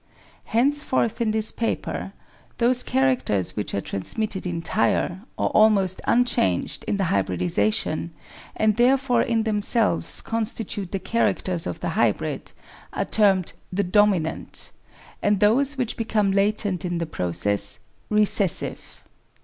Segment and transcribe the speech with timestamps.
[0.45, 2.11] Henceforth in this paper
[2.57, 8.09] those characters which are trans mitted entire, or almost unchanged in the hybridisation,
[8.55, 12.51] and there fore in themselves constitute the characters of the hybrid,
[12.91, 14.71] are termed the dominant,
[15.21, 17.77] and those which become latent in the process
[18.09, 19.03] recessive.